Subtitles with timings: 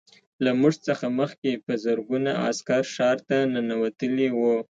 [0.43, 4.55] له موږ څخه مخکې په زرګونه عسکر ښار ته ننوتلي وو